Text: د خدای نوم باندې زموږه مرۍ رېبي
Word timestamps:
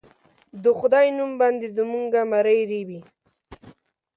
د 0.63 0.65
خدای 0.79 1.07
نوم 1.17 1.31
باندې 1.41 1.67
زموږه 1.77 2.21
مرۍ 2.31 2.59
رېبي 2.71 2.99